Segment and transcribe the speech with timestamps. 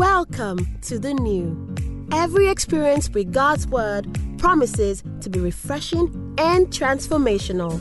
[0.00, 1.74] Welcome to the new.
[2.10, 6.06] Every experience with God's Word promises to be refreshing
[6.38, 7.78] and transformational.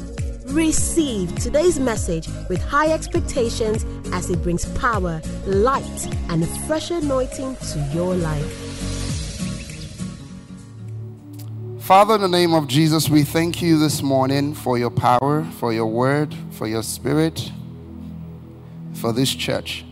[0.54, 7.55] Receive today's message with high expectations as it brings power, light, and a fresh anointing
[7.55, 8.51] to your life.
[11.79, 15.72] Father, in the name of Jesus, we thank you this morning for your power, for
[15.72, 17.49] your word, for your spirit,
[18.95, 19.86] for this church.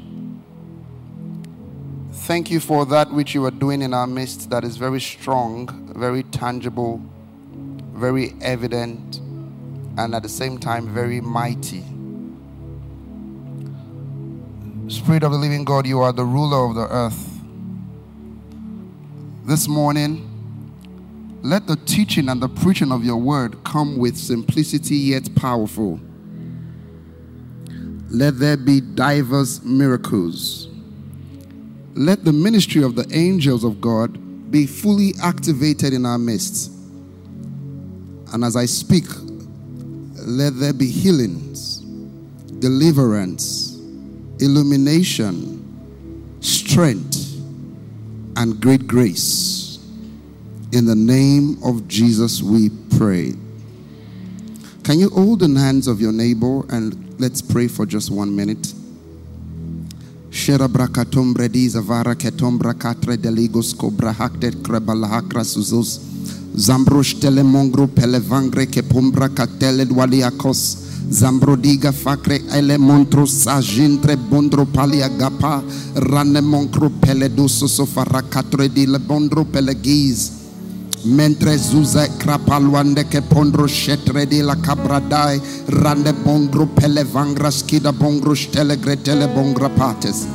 [2.27, 5.93] Thank you for that which you are doing in our midst that is very strong,
[5.95, 7.01] very tangible,
[7.93, 9.19] very evident,
[9.97, 11.85] and at the same time very mighty.
[14.89, 17.39] Spirit of the living God, you are the ruler of the earth.
[19.45, 20.29] This morning,
[21.43, 25.97] let the teaching and the preaching of your word come with simplicity yet powerful.
[28.09, 30.67] Let there be diverse miracles
[31.97, 36.71] let the ministry of the angels of God be fully activated in our midst.
[38.31, 39.05] And as I speak,
[40.15, 41.79] let there be healings,
[42.59, 43.75] deliverance,
[44.39, 45.57] illumination,
[46.41, 47.35] strength,
[48.35, 49.79] and great grace.
[50.73, 53.33] In the name of Jesus, we pray.
[54.83, 58.73] Can you hold the hands of your neighbor and let's pray for just one minute?
[60.37, 65.97] Shera brakatum bredi zavara ketum brakatre deligos cobra hakter krebalahakra suzos.
[66.55, 70.61] Zambrush telemongru pelevangre kepumbra katele dwaliakos.
[71.09, 75.63] Zambrodiga fakre ele montro sajintre bondro paliagapa.
[75.95, 80.36] Rane moncro peleduso sofara katre di le bondro pelegiz.
[81.05, 81.57] Mentre
[83.05, 83.67] ke pondro
[84.25, 84.55] di la
[85.67, 90.25] rande bongro pele vangra skida bongro stele gretele bongra pates.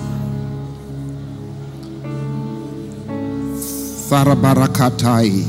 [4.09, 5.45] Tharabarakatai.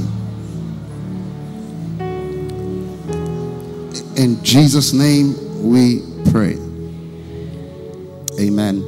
[4.15, 6.01] In Jesus' name we
[6.31, 6.57] pray.
[8.39, 8.83] Amen.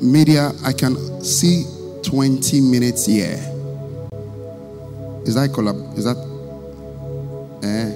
[0.00, 1.64] Media, I can see
[2.02, 3.59] 20 minutes here.
[5.24, 5.96] Is that collab?
[5.98, 6.16] Is that?
[7.62, 7.92] Eh?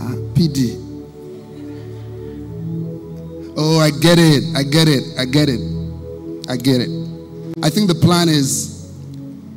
[0.00, 0.76] Ah, PD.
[3.56, 4.44] Oh, I get it.
[4.56, 5.04] I get it.
[5.18, 5.60] I get it.
[6.48, 6.90] I get it.
[7.62, 8.92] I think the plan is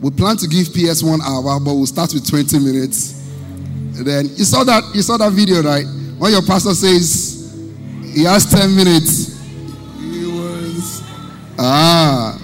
[0.02, 3.22] we plan to give PS one hour, but we'll start with 20 minutes.
[3.98, 5.86] And then you saw that you saw that video, right?
[6.18, 7.34] When your pastor says
[8.14, 9.40] he has 10 minutes.
[9.98, 11.02] He was
[11.58, 12.43] ah.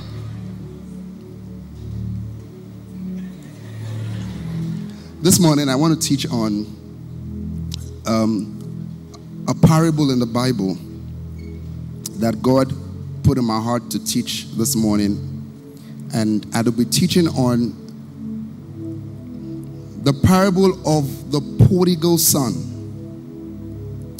[5.29, 6.65] This morning I want to teach on
[8.07, 10.75] um, a parable in the Bible
[12.15, 12.73] that God
[13.21, 15.19] put in my heart to teach this morning
[16.15, 17.75] and I will be teaching on
[20.01, 22.55] the parable of the prodigal son.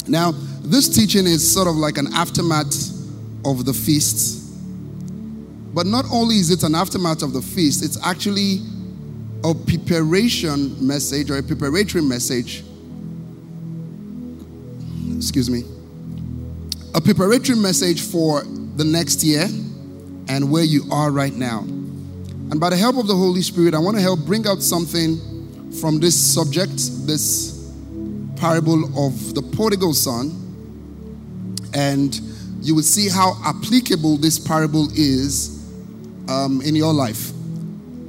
[0.06, 0.30] Now,
[0.62, 2.88] this teaching is sort of like an aftermath
[3.44, 4.48] of the feast.
[5.74, 8.60] But not only is it an aftermath of the feast, it's actually
[9.42, 12.62] a preparation message or a preparatory message.
[15.16, 15.64] Excuse me.
[16.94, 18.42] A preparatory message for
[18.76, 19.46] the next year
[20.28, 21.60] and where you are right now.
[21.60, 25.72] And by the help of the Holy Spirit, I want to help bring out something
[25.80, 27.72] from this subject, this
[28.36, 30.36] parable of the prodigal son.
[31.74, 32.18] And
[32.60, 35.64] you will see how applicable this parable is
[36.28, 37.32] um, in your life.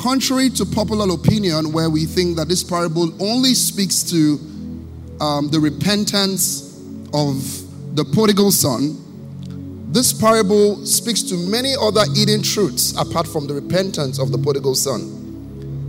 [0.01, 4.39] Contrary to popular opinion, where we think that this parable only speaks to
[5.21, 6.75] um, the repentance
[7.13, 8.97] of the prodigal son,
[9.91, 14.73] this parable speaks to many other hidden truths apart from the repentance of the prodigal
[14.73, 15.01] son.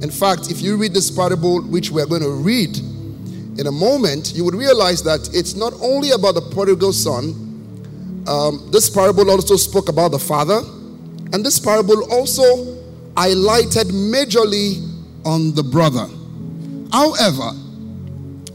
[0.02, 2.76] In fact, if you read this parable, which we're going to read
[3.58, 8.24] in a moment, you would realize that it's not only about the prodigal son.
[8.28, 10.58] Um, this parable also spoke about the father,
[11.32, 12.81] and this parable also
[13.14, 14.88] highlighted majorly
[15.24, 16.06] on the brother.
[16.92, 17.50] However,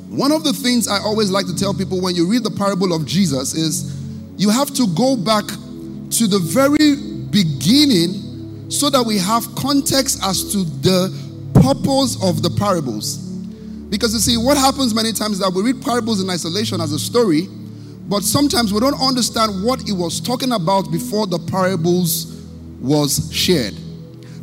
[0.10, 2.94] one of the things I always like to tell people when you read the parable
[2.94, 3.96] of Jesus is
[4.38, 6.96] you have to go back to the very
[7.30, 11.10] beginning so that we have context as to the
[11.54, 13.18] purpose of the parables.
[13.90, 16.92] Because you see, what happens many times is that we read parables in isolation as
[16.92, 17.48] a story,
[18.08, 22.44] but sometimes we don't understand what it was talking about before the parables
[22.80, 23.74] was shared.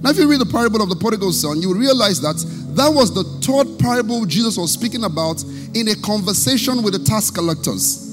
[0.05, 2.37] Now, if you read the parable of the prodigal son, you realize that
[2.77, 5.43] that was the third parable Jesus was speaking about
[5.73, 8.05] in a conversation with the tax collectors.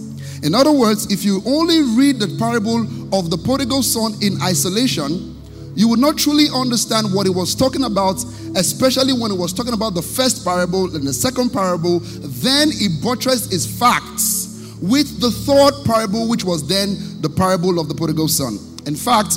[0.42, 2.80] In other words, if you only read the parable
[3.14, 5.36] of the prodigal son in isolation,
[5.76, 8.24] you would not truly understand what he was talking about,
[8.56, 12.00] especially when he was talking about the first parable and the second parable.
[12.00, 17.90] Then he buttressed his facts with the third parable, which was then the parable of
[17.90, 18.60] the prodigal son.
[18.88, 19.36] In fact,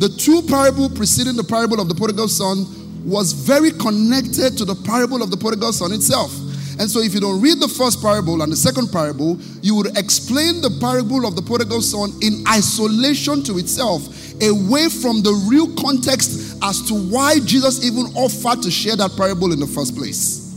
[0.00, 2.64] the two parable preceding the parable of the prodigal son
[3.04, 6.32] was very connected to the parable of the prodigal son itself.
[6.80, 9.98] And so, if you don't read the first parable and the second parable, you would
[9.98, 14.08] explain the parable of the prodigal son in isolation to itself,
[14.40, 19.52] away from the real context as to why Jesus even offered to share that parable
[19.52, 20.56] in the first place.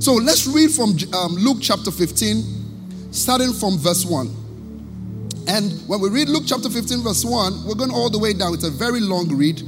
[0.00, 4.39] So, let's read from um, Luke chapter 15, starting from verse 1.
[5.48, 8.54] And when we read Luke chapter 15, verse 1, we're going all the way down.
[8.54, 9.60] It's a very long read.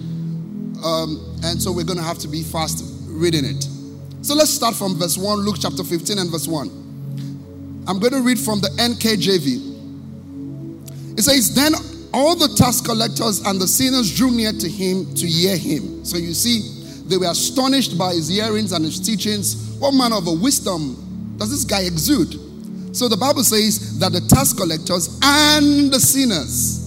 [0.85, 3.67] Um, and so we're going to have to be fast reading it.
[4.23, 6.69] So let's start from verse 1, Luke chapter 15 and verse 1.
[7.89, 9.73] I'm going to read from the NKJV.
[11.19, 11.73] It says, Then
[12.15, 16.05] all the tax collectors and the sinners drew near to him to hear him.
[16.05, 16.61] So you see,
[17.07, 19.77] they were astonished by his hearings and his teachings.
[19.79, 22.39] What manner of a wisdom does this guy exude?
[22.93, 26.79] So the Bible says that the tax collectors and the sinners,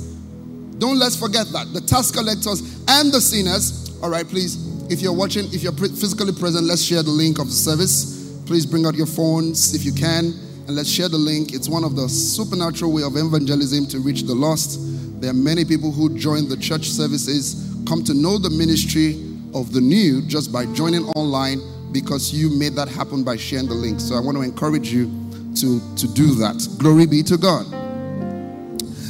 [0.78, 5.14] don't let's forget that, the tax collectors and the sinners, all right, please if you're
[5.14, 8.40] watching, if you're physically present, let's share the link of the service.
[8.46, 10.26] Please bring out your phones if you can,
[10.68, 11.54] and let's share the link.
[11.54, 14.80] It's one of the supernatural way of evangelism to reach the lost.
[15.20, 19.16] There are many people who join the church services, come to know the ministry
[19.56, 21.60] of the new just by joining online
[21.92, 24.00] because you made that happen by sharing the link.
[24.00, 25.08] So I want to encourage you
[25.56, 26.68] to, to do that.
[26.78, 27.66] Glory be to God.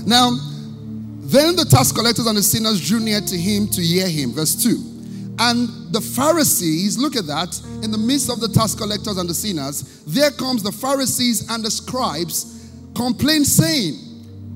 [0.05, 0.31] Now,
[1.25, 4.33] then the tax collectors and the sinners drew near to him to hear him.
[4.33, 4.95] Verse 2.
[5.39, 9.33] And the Pharisees, look at that, in the midst of the tax collectors and the
[9.33, 13.95] sinners, there comes the Pharisees and the scribes complain, saying,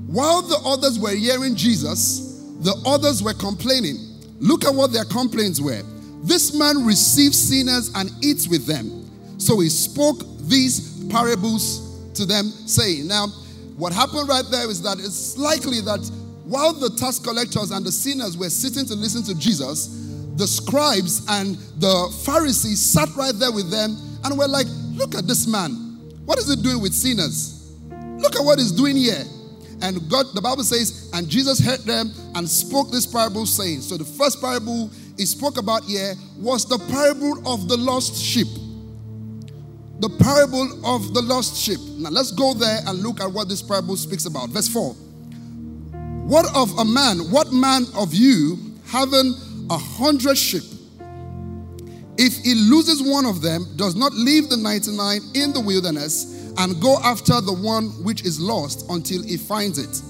[0.06, 3.96] While the others were hearing Jesus, the others were complaining.
[4.38, 5.82] Look at what their complaints were.
[6.22, 9.08] This man receives sinners and eats with them.
[9.38, 13.28] So he spoke these parables to them, saying, Now,
[13.76, 16.00] what happened right there is that it's likely that
[16.44, 19.86] while the tax collectors and the sinners were sitting to listen to Jesus,
[20.36, 25.26] the scribes and the Pharisees sat right there with them and were like, Look at
[25.26, 25.72] this man.
[26.26, 27.72] What is he doing with sinners?
[28.18, 29.24] Look at what he's doing here.
[29.82, 33.96] And God, the Bible says, and Jesus heard them and spoke this parable, saying, So
[33.96, 38.48] the first parable he spoke about here was the parable of the lost sheep.
[40.00, 41.78] The parable of the lost sheep.
[41.98, 44.48] Now let's go there and look at what this parable speaks about.
[44.48, 44.94] Verse 4.
[46.24, 48.56] What of a man, what man of you,
[48.86, 49.34] having
[49.68, 50.62] a hundred sheep.
[52.16, 56.80] If he loses one of them, does not leave the 99 in the wilderness and
[56.80, 60.02] go after the one which is lost until he finds it.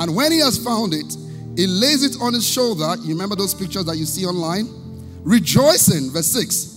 [0.00, 1.16] And when he has found it,
[1.56, 2.96] he lays it on his shoulder.
[3.02, 4.68] You remember those pictures that you see online?
[5.22, 6.73] Rejoicing, verse 6.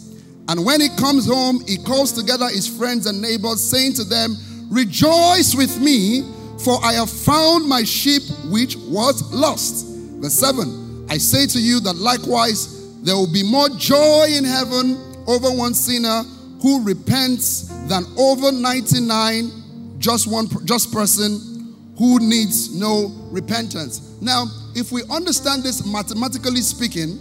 [0.49, 4.35] And when he comes home, he calls together his friends and neighbors, saying to them,
[4.69, 6.23] Rejoice with me,
[6.63, 9.85] for I have found my sheep which was lost.
[10.21, 11.07] Verse 7.
[11.09, 14.97] I say to you that likewise there will be more joy in heaven
[15.27, 16.23] over one sinner
[16.61, 19.51] who repents than over 99
[19.99, 24.17] just one just person who needs no repentance.
[24.21, 24.45] Now,
[24.75, 27.19] if we understand this mathematically speaking,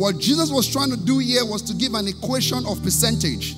[0.00, 3.54] what Jesus was trying to do here was to give an equation of percentage.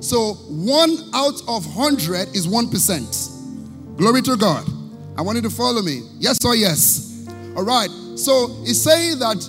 [0.00, 3.96] So, 1 out of 100 is 1%.
[3.96, 4.68] Glory to God.
[5.16, 6.02] I want you to follow me.
[6.18, 7.26] Yes or yes?
[7.56, 7.88] All right.
[8.14, 9.40] So he's saying that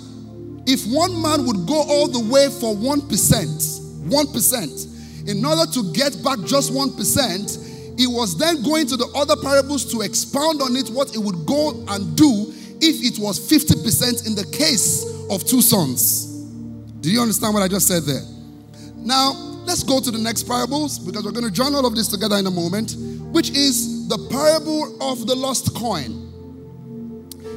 [0.66, 6.16] if one man would go all the way for 1%, 1%, in order to get
[6.24, 10.88] back just 1%, he was then going to the other parables to expound on it,
[10.88, 15.60] what he would go and do if it was 50% in the case of two
[15.60, 16.27] sons.
[17.00, 18.22] Do you understand what I just said there?
[18.96, 19.32] Now,
[19.64, 22.36] let's go to the next parables because we're going to join all of this together
[22.36, 22.96] in a moment,
[23.32, 26.24] which is the parable of the lost coin.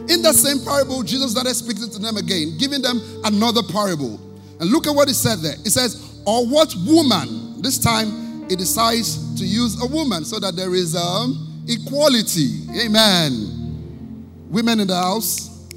[0.09, 4.19] In that same parable, Jesus started speaking to them again, giving them another parable.
[4.59, 5.55] And look at what he said there.
[5.65, 7.61] It says, Or what woman?
[7.61, 12.67] This time he decides to use a woman so that there is um, equality.
[12.79, 14.47] Amen.
[14.49, 15.67] Women in the house.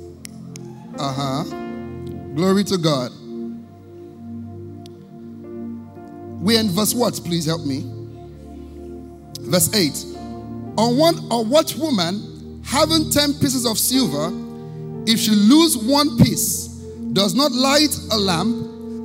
[0.98, 1.44] Uh huh.
[2.34, 3.12] Glory to God.
[6.44, 7.14] We're in verse what?
[7.24, 7.90] Please help me.
[9.40, 10.04] Verse 8.
[10.76, 14.28] On one or what woman having 10 pieces of silver,
[15.06, 16.66] if she lose one piece,
[17.14, 18.54] does not light a lamp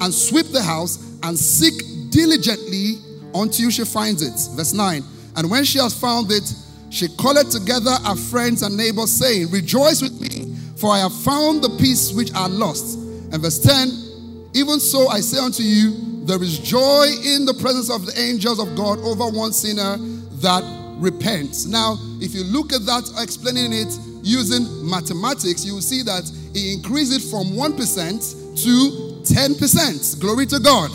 [0.01, 2.95] and sweep the house and seek diligently
[3.33, 4.57] until she finds it.
[4.57, 5.01] Verse 9.
[5.37, 6.53] And when she has found it,
[6.89, 11.63] she called together her friends and neighbors, saying, Rejoice with me, for I have found
[11.63, 12.97] the piece which I lost.
[13.31, 17.89] And verse 10 Even so I say unto you, there is joy in the presence
[17.89, 19.97] of the angels of God over one sinner
[20.41, 20.63] that
[20.99, 21.65] repents.
[21.65, 23.87] Now, if you look at that, explaining it
[24.21, 30.19] using mathematics, you will see that he increased it from 1% to 10%.
[30.19, 30.91] Glory to God.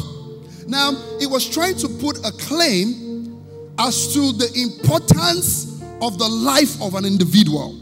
[0.66, 3.42] Now, he was trying to put a claim
[3.78, 7.74] as to the importance of the life of an individual.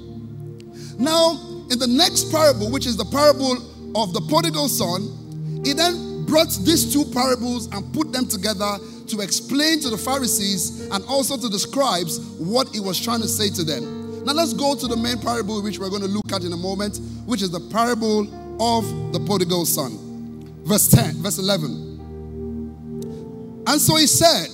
[0.98, 3.56] Now, in the next parable, which is the parable
[3.96, 9.20] of the prodigal son, he then brought these two parables and put them together to
[9.20, 13.50] explain to the Pharisees and also to the scribes what he was trying to say
[13.50, 14.24] to them.
[14.24, 16.56] Now, let's go to the main parable, which we're going to look at in a
[16.56, 18.22] moment, which is the parable
[18.62, 19.98] of the prodigal son.
[20.64, 23.64] Verse 10, verse 11.
[23.66, 24.48] And so he said,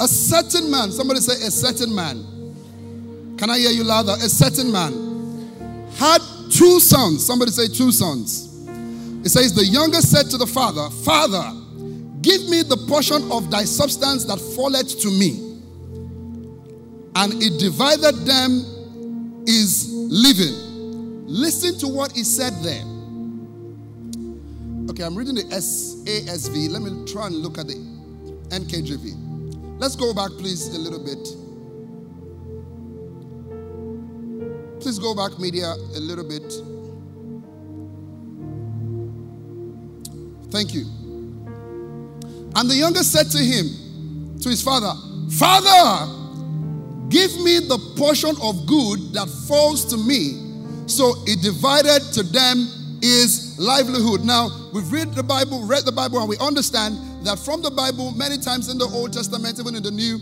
[0.00, 3.36] A certain man, somebody say, a certain man.
[3.38, 4.12] Can I hear you louder?
[4.12, 4.92] A certain man
[5.96, 6.18] had
[6.50, 7.24] two sons.
[7.24, 8.53] Somebody say, two sons.
[9.24, 11.50] It says, The younger said to the father, Father,
[12.20, 15.40] give me the portion of thy substance that falleth to me.
[17.16, 21.26] And it divided them is living.
[21.26, 22.84] Listen to what he said there.
[24.90, 26.68] Okay, I'm reading the SASV.
[26.68, 27.74] Let me try and look at the
[28.50, 29.80] NKJV.
[29.80, 31.18] Let's go back, please, a little bit.
[34.82, 36.73] Please go back, media, a little bit.
[40.54, 40.86] Thank you.
[42.54, 44.94] And the youngest said to him, to his father,
[45.32, 46.06] Father,
[47.08, 50.86] give me the portion of good that falls to me.
[50.86, 52.68] So it divided to them
[53.02, 54.24] is livelihood.
[54.24, 58.12] Now, we've read the Bible, read the Bible, and we understand that from the Bible,
[58.12, 60.18] many times in the Old Testament, even in the New,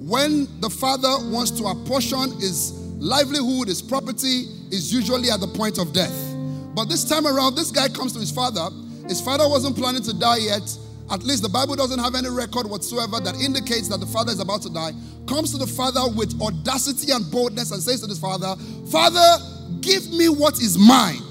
[0.00, 5.78] when the father wants to apportion his livelihood, his property, is usually at the point
[5.78, 6.34] of death.
[6.74, 8.68] But this time around, this guy comes to his father.
[9.08, 10.78] His father wasn't planning to die yet.
[11.10, 14.40] At least the Bible doesn't have any record whatsoever that indicates that the father is
[14.40, 14.90] about to die.
[15.28, 18.56] Comes to the father with audacity and boldness and says to his father,
[18.90, 19.38] Father,
[19.80, 21.22] give me what is mine.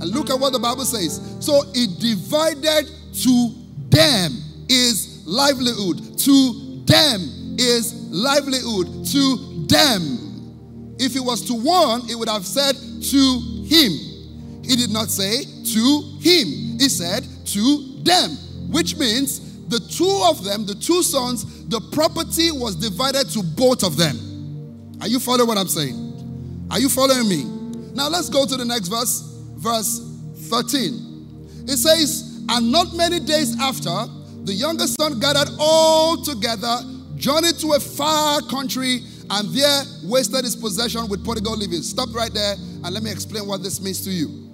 [0.00, 1.20] And look at what the Bible says.
[1.38, 2.90] So it divided
[3.22, 3.54] to
[3.90, 4.32] them
[4.68, 6.18] is livelihood.
[6.18, 9.06] To them is livelihood.
[9.06, 10.96] To them.
[10.98, 13.92] If it was to one, it would have said to him.
[14.64, 18.30] He did not say to him, he said to them,
[18.70, 23.82] which means the two of them, the two sons, the property was divided to both
[23.82, 24.16] of them.
[25.00, 26.66] Are you following what I'm saying?
[26.70, 27.44] Are you following me?
[27.94, 29.20] Now let's go to the next verse,
[29.56, 30.00] verse
[30.48, 31.64] 13.
[31.68, 34.06] It says, And not many days after,
[34.44, 36.78] the younger son gathered all together,
[37.16, 39.00] journeyed to a far country,
[39.30, 41.82] and there wasted his possession with prodigal living.
[41.82, 44.51] Stop right there and let me explain what this means to you.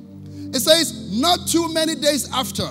[0.55, 2.69] It says, not too many days after.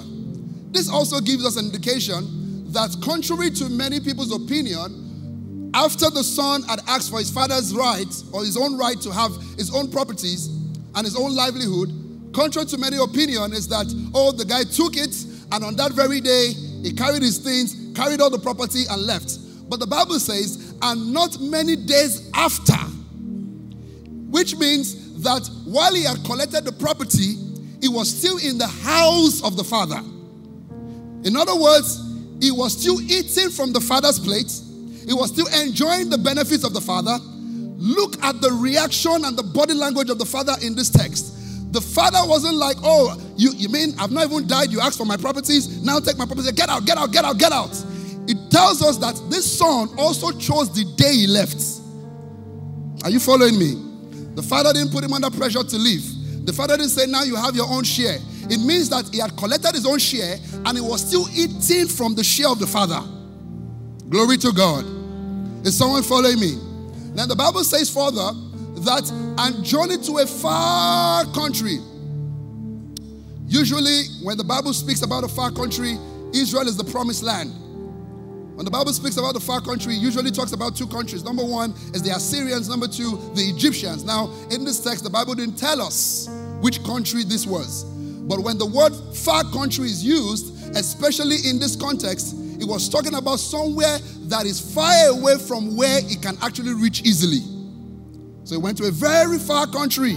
[0.71, 6.63] This also gives us an indication that, contrary to many people's opinion, after the son
[6.63, 10.47] had asked for his father's right or his own right to have his own properties
[10.95, 15.15] and his own livelihood, contrary to many opinion, is that, oh, the guy took it
[15.51, 16.53] and on that very day
[16.83, 19.37] he carried his things, carried all the property, and left.
[19.69, 22.77] But the Bible says, and not many days after,
[24.29, 27.35] which means that while he had collected the property,
[27.81, 29.99] he was still in the house of the father.
[31.23, 32.03] In other words,
[32.41, 34.51] he was still eating from the father's plate,
[35.05, 37.17] he was still enjoying the benefits of the father.
[37.79, 41.33] Look at the reaction and the body language of the father in this text.
[41.71, 44.71] The father wasn't like, oh, you, you mean I've not even died?
[44.71, 46.51] You asked for my properties, now take my properties.
[46.51, 47.71] Get out, get out, get out, get out.
[48.27, 51.63] It tells us that this son also chose the day he left.
[53.03, 53.75] Are you following me?
[54.35, 56.03] The father didn't put him under pressure to leave.
[56.47, 58.19] The father didn't say, now you have your own share.
[58.49, 62.15] It means that he had collected his own share and he was still eating from
[62.15, 63.01] the share of the father.
[64.07, 64.85] Glory to God.
[65.67, 66.55] Is someone following me?
[67.13, 68.31] Now the Bible says further
[68.85, 71.79] that and journey to a far country.
[73.45, 75.97] Usually, when the Bible speaks about a far country,
[76.33, 77.51] Israel is the promised land.
[78.57, 81.23] When the Bible speaks about the far country, usually talks about two countries.
[81.23, 84.03] Number one is the Assyrians, number two, the Egyptians.
[84.03, 86.27] Now, in this text, the Bible didn't tell us
[86.59, 87.83] which country this was.
[87.83, 93.13] But when the word far country is used, especially in this context, it was talking
[93.13, 97.45] about somewhere that is far away from where it can actually reach easily.
[98.43, 100.15] So it went to a very far country.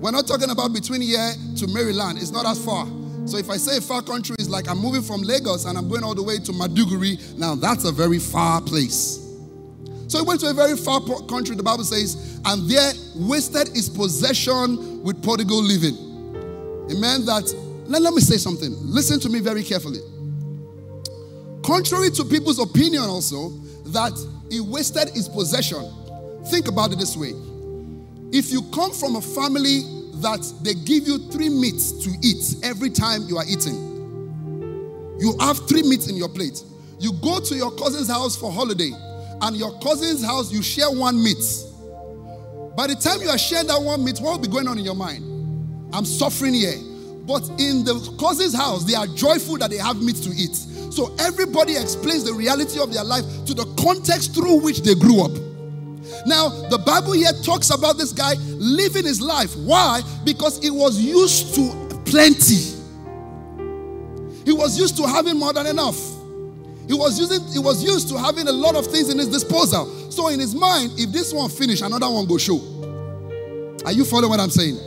[0.00, 2.88] We're not talking about between here to Maryland, it's not as far.
[3.24, 6.02] So if I say far country, it's like I'm moving from Lagos and I'm going
[6.02, 7.36] all the way to Maiduguri.
[7.38, 9.18] Now that's a very far place.
[10.08, 13.88] So he went to a very far country, the Bible says, and there wasted his
[13.88, 15.96] possession with prodigal living.
[16.90, 17.44] It meant that,
[17.86, 18.74] let, let me say something.
[18.80, 20.00] Listen to me very carefully.
[21.64, 23.50] Contrary to people's opinion, also,
[23.86, 24.12] that
[24.50, 25.82] he wasted his possession,
[26.46, 27.32] think about it this way.
[28.32, 29.82] If you come from a family
[30.22, 35.58] that they give you three meats to eat every time you are eating, you have
[35.68, 36.62] three meats in your plate.
[36.98, 38.92] You go to your cousin's house for holiday,
[39.40, 41.42] and your cousin's house, you share one meat.
[42.76, 44.84] By the time you are sharing that one meat, what will be going on in
[44.84, 45.24] your mind?
[45.92, 46.78] I'm suffering here.
[47.26, 50.54] But in the cousin's house, they are joyful that they have meat to eat.
[50.92, 55.22] So everybody explains the reality of their life to the context through which they grew
[55.22, 55.32] up.
[56.26, 59.56] Now, the Bible here talks about this guy living his life.
[59.56, 60.02] Why?
[60.24, 62.78] Because he was used to plenty.
[64.44, 65.98] He was used to having more than enough.
[66.86, 69.86] He was using he was used to having a lot of things in his disposal.
[70.10, 72.60] So in his mind, if this one finish, another one go show.
[73.84, 74.78] Are you following what I'm saying?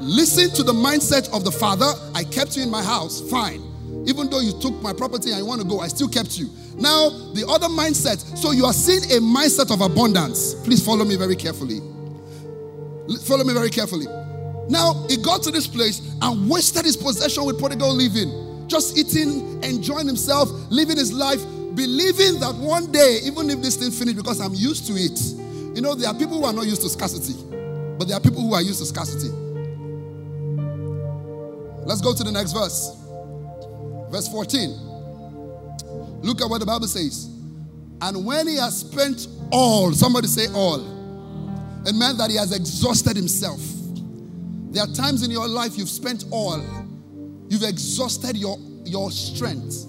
[0.00, 1.90] Listen to the mindset of the father.
[2.14, 3.62] I kept you in my house, fine.
[4.06, 6.48] Even though you took my property and you want to go, I still kept you.
[6.76, 8.18] Now, the other mindset.
[8.36, 10.54] So you are seeing a mindset of abundance.
[10.64, 11.80] Please follow me very carefully.
[13.24, 14.06] Follow me very carefully.
[14.68, 19.62] Now, he got to this place and wasted his possession with prodigal living just eating,
[19.62, 21.42] enjoying himself, living his life,
[21.74, 25.20] believing that one day, even if this thing finished, because I'm used to it.
[25.74, 27.34] You know, there are people who are not used to scarcity,
[27.98, 29.28] but there are people who are used to scarcity.
[31.84, 33.05] Let's go to the next verse.
[34.10, 34.70] Verse 14.
[36.22, 37.26] Look at what the Bible says.
[38.00, 40.80] And when he has spent all, somebody say all,
[41.86, 43.60] it meant that he has exhausted himself.
[44.70, 46.60] There are times in your life you've spent all
[47.48, 49.86] You've exhausted your, your strength.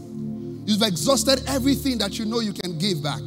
[0.65, 3.21] You've exhausted everything that you know you can give back.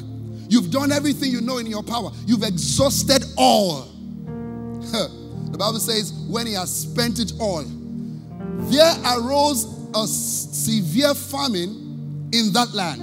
[0.48, 2.10] You've done everything you know in your power.
[2.26, 3.82] You've exhausted all.
[4.22, 12.52] the Bible says, when he has spent it all, there arose a severe famine in
[12.52, 13.02] that land,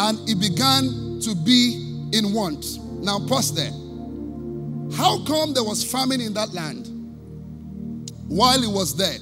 [0.00, 2.78] and it began to be in want.
[3.02, 3.72] Now, pause there.
[4.96, 6.88] How come there was famine in that land
[8.28, 9.18] while it was there?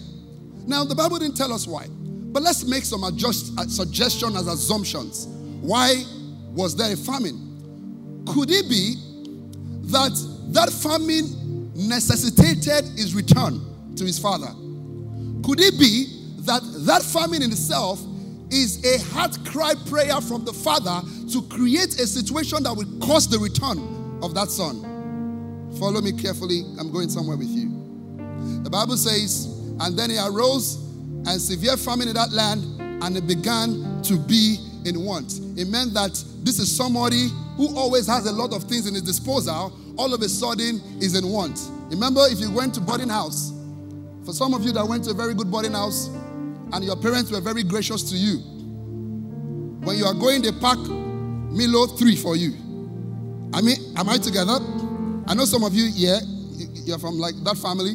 [0.67, 4.47] Now, the Bible didn't tell us why, but let's make some adjust, uh, suggestions as
[4.47, 5.27] assumptions.
[5.61, 6.05] Why
[6.53, 8.25] was there a famine?
[8.27, 8.97] Could it be
[9.91, 10.13] that
[10.49, 13.61] that famine necessitated his return
[13.97, 14.53] to his father?
[15.45, 16.18] Could it be
[16.49, 18.01] that that famine in itself
[18.51, 23.29] is a heart cry prayer from the father to create a situation that will cause
[23.29, 23.79] the return
[24.23, 24.81] of that son?
[25.79, 26.65] Follow me carefully.
[26.81, 27.69] I'm going somewhere with you.
[28.65, 29.47] The Bible says,
[29.81, 30.77] and then he arose,
[31.27, 32.65] and severe famine in that land,
[33.05, 34.57] and it began to be
[34.87, 35.41] in want.
[35.57, 39.03] It meant that this is somebody who always has a lot of things in his
[39.03, 41.61] disposal, all of a sudden is in want.
[41.91, 43.53] Remember, if you went to boarding house,
[44.25, 46.09] for some of you that went to a very good boarding house,
[46.73, 48.39] and your parents were very gracious to you,
[49.81, 52.53] when you are going, they pack Milo 3 for you.
[53.55, 54.59] I mean, am I together?
[55.27, 56.19] I know some of you, yeah,
[56.85, 57.95] you're from like that family.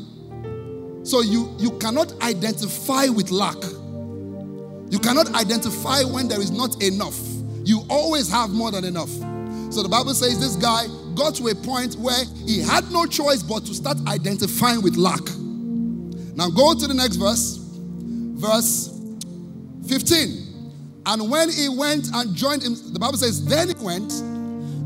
[1.03, 3.61] So you, you cannot identify with lack.
[4.89, 7.19] You cannot identify when there is not enough.
[7.65, 9.09] You always have more than enough.
[9.73, 13.41] So the Bible says this guy got to a point where he had no choice
[13.41, 15.23] but to start identifying with lack.
[16.35, 17.62] Now go to the next verse,
[18.43, 18.89] verse
[19.87, 21.01] 15.
[21.05, 24.11] And when he went and joined him, the Bible says, then he went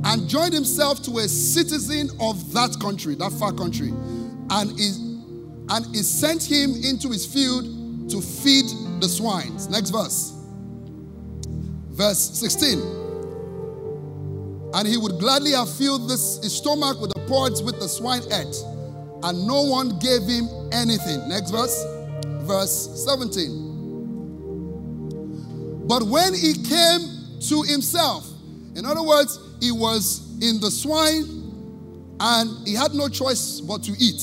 [0.06, 3.89] and joined himself to a citizen of that country, that far country,
[4.50, 5.00] and is
[5.70, 7.65] and he sent him into his field
[8.10, 8.65] to feed
[9.02, 9.67] the swines.
[9.67, 10.34] Next verse.
[11.89, 12.80] Verse 16.
[14.74, 18.22] And he would gladly have filled this, his stomach with the pods with the swine
[18.32, 18.56] ate,
[19.24, 21.28] and no one gave him anything.
[21.28, 21.97] Next verse.
[22.48, 23.68] Verse 17.
[25.88, 27.02] But when he came
[27.50, 28.28] to himself,
[28.76, 31.24] in other words, he was in the swine
[32.20, 34.22] and he had no choice but to eat.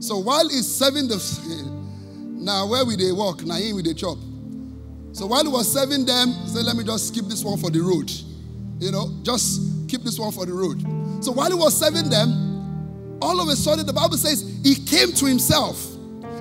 [0.00, 1.16] So while he's serving the
[2.40, 3.44] now where will they walk?
[3.44, 4.18] Now in with the chop.
[5.12, 7.70] So while he was serving them, he said, Let me just keep this one for
[7.70, 8.10] the road.
[8.78, 10.80] You know, just keep this one for the road.
[11.22, 15.12] So while he was serving them, all of a sudden the Bible says he came
[15.12, 15.89] to himself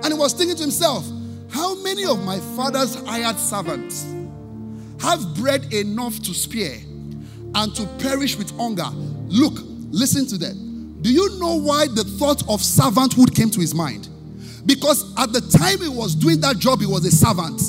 [0.04, 1.06] and he was thinking to himself,
[1.50, 4.06] How many of my father's hired servants
[5.02, 6.78] have bread enough to spare
[7.56, 8.90] and to perish with hunger?
[9.28, 9.60] Look,
[9.92, 10.56] listen to that.
[11.02, 14.10] Do you know why the thought of servanthood came to his mind?
[14.66, 17.62] Because at the time he was doing that job, he was a servant.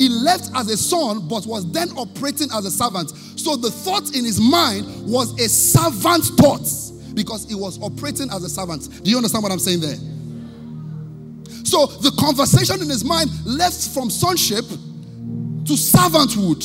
[0.00, 3.10] He left as a son, but was then operating as a servant.
[3.36, 6.66] So the thought in his mind was a servant thought
[7.14, 9.02] because he was operating as a servant.
[9.02, 9.96] Do you understand what I'm saying there?
[11.64, 16.64] So the conversation in his mind left from sonship to servanthood.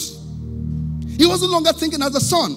[1.18, 2.56] He was no longer thinking as a son.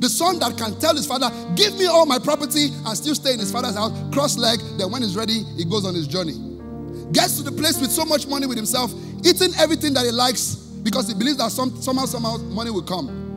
[0.00, 3.32] The son that can tell his father, Give me all my property and still stay
[3.32, 6.34] in his father's house, cross leg, then when he's ready, he goes on his journey.
[7.12, 8.92] Gets to the place with so much money with himself,
[9.24, 13.27] eating everything that he likes because he believes that some, somehow, somehow money will come.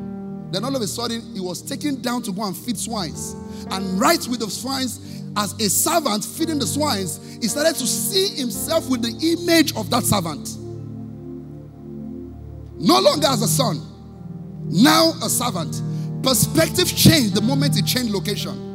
[0.52, 3.36] Then all of a sudden, he was taken down to go and feed swines.
[3.72, 5.00] And right with the swines,
[5.38, 9.90] as a servant feeding the swines, he started to see himself with the image of
[9.90, 10.58] that servant.
[12.78, 13.80] No longer as a son,
[14.66, 15.82] now a servant.
[16.24, 18.68] Perspective changed the moment he changed location.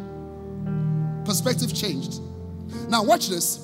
[1.25, 2.21] Perspective changed.
[2.89, 3.59] Now, watch this.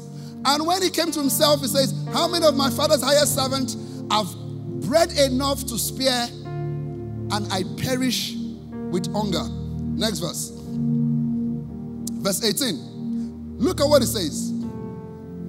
[0.44, 3.76] And when he came to himself, he says, How many of my father's highest servants
[4.10, 4.26] have
[4.82, 6.26] bread enough to spare,
[7.32, 8.34] and I perish
[8.90, 9.42] with hunger?
[9.48, 10.52] Next verse.
[12.22, 13.58] Verse 18.
[13.58, 14.52] Look at what it says.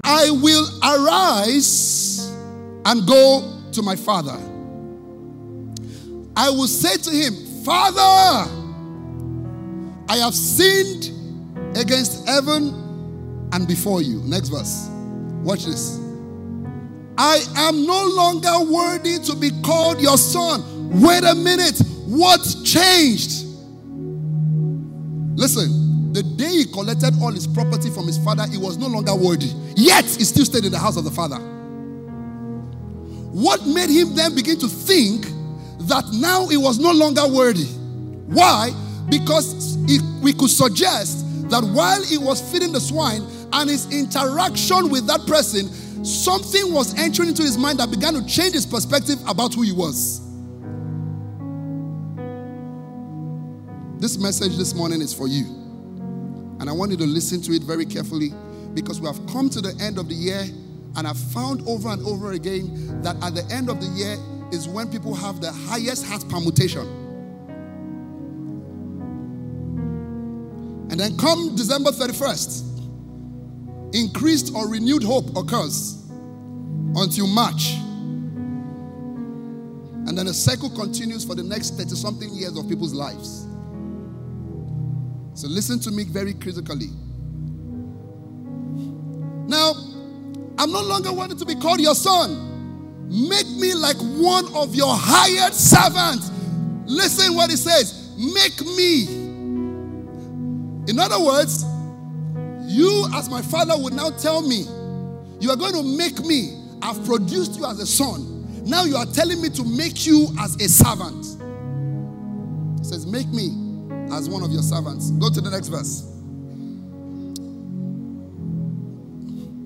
[0.03, 2.31] I will arise
[2.85, 4.37] and go to my father.
[6.35, 8.49] I will say to him, Father,
[10.09, 11.11] I have sinned
[11.77, 14.21] against heaven and before you.
[14.23, 14.87] Next verse.
[15.43, 15.99] Watch this.
[17.17, 20.72] I am no longer worthy to be called your son.
[20.93, 21.81] Wait a minute.
[22.05, 23.45] What changed?
[25.35, 29.15] Listen, the day he collected all his property from his father, he was no longer
[29.15, 29.49] worthy.
[29.75, 31.37] Yet, he still stayed in the house of the father.
[33.31, 35.25] What made him then begin to think
[35.87, 37.65] that now he was no longer worthy.
[38.27, 38.69] Why?
[39.09, 39.77] Because
[40.21, 45.25] we could suggest that while he was feeding the swine and his interaction with that
[45.25, 45.67] person,
[46.05, 49.71] something was entering into his mind that began to change his perspective about who he
[49.71, 50.22] was.
[54.03, 55.45] This message this morning is for you.
[56.59, 58.33] And I want you to listen to it very carefully
[58.73, 60.43] because we have come to the end of the year
[60.97, 64.17] and I've found over and over again that at the end of the year,
[64.51, 66.81] is when people have the highest heart permutation.
[70.91, 76.03] And then come December 31st, increased or renewed hope occurs
[76.97, 77.75] until March.
[80.05, 83.47] And then the cycle continues for the next 30 something years of people's lives.
[85.35, 86.89] So listen to me very critically.
[89.47, 89.73] Now,
[90.57, 93.09] I'm no longer wanting to be called your son.
[93.09, 96.31] Make me like one of your hired servants.
[96.85, 98.13] Listen what he says.
[98.17, 99.03] Make me.
[100.87, 101.65] In other words,
[102.65, 104.65] you, as my father, would now tell me,
[105.39, 106.59] You are going to make me.
[106.81, 108.63] I've produced you as a son.
[108.65, 111.25] Now you are telling me to make you as a servant.
[112.79, 113.62] He says, Make me
[114.11, 115.11] as one of your servants.
[115.11, 116.03] Go to the next verse.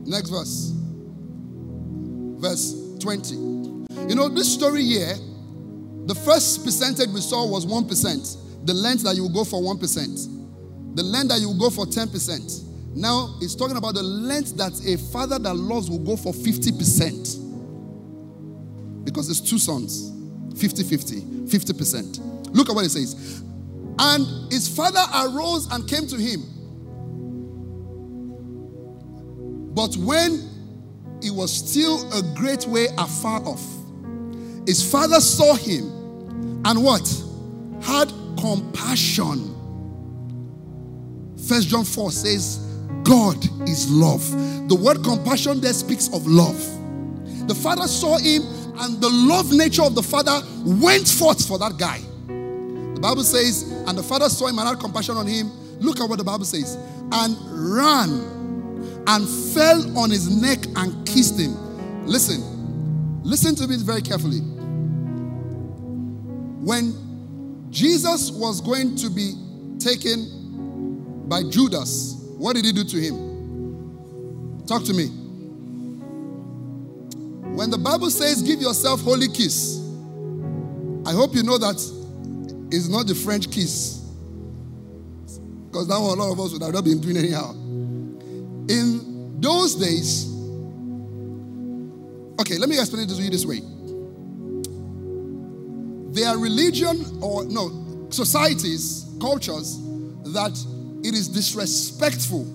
[0.07, 0.71] Next verse.
[2.39, 3.35] Verse 20.
[3.35, 5.15] You know, this story here,
[6.05, 8.65] the first percentage we saw was 1%.
[8.65, 10.95] The length that you go for 1%.
[10.95, 12.63] The length that you go for 10%.
[12.95, 17.43] Now it's talking about the length that a father that loves will go for 50%.
[19.03, 20.11] Because it's two sons
[20.59, 22.55] 50 50, 50%.
[22.55, 23.43] Look at what it says.
[23.99, 26.43] And his father arose and came to him.
[29.73, 30.57] But when
[31.21, 33.63] he was still a great way afar off.
[34.65, 35.85] His father saw him
[36.65, 37.07] and what?
[37.81, 39.55] Had compassion.
[41.47, 42.57] First John 4 says,
[43.03, 44.23] God is love.
[44.67, 46.57] The word compassion there speaks of love.
[47.47, 48.43] The father saw him,
[48.79, 52.01] and the love nature of the father went forth for that guy.
[52.27, 55.49] The Bible says, and the father saw him and had compassion on him.
[55.79, 56.75] Look at what the Bible says.
[57.11, 58.09] And ran
[59.07, 62.05] and fell on his neck and kissed him.
[62.05, 62.43] Listen,
[63.23, 64.39] listen to me very carefully.
[66.59, 69.35] When Jesus was going to be
[69.79, 74.63] taken by Judas, what did he do to him?
[74.67, 75.07] Talk to me.
[77.55, 79.79] When the Bible says, give yourself holy kiss,
[81.05, 81.96] I hope you know that
[82.71, 83.99] it's not the French kiss.
[85.67, 87.51] Because that one a lot of us would have not been doing anyhow.
[88.69, 90.25] In those days,
[92.39, 93.61] okay, let me explain it to you this way.
[96.13, 99.79] There are religion or no societies, cultures
[100.33, 100.57] that
[101.03, 102.45] it is disrespectful